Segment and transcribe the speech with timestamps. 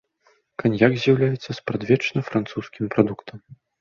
[0.61, 3.37] Каньяк з'яўляецца спрадвечна французскім прадуктам.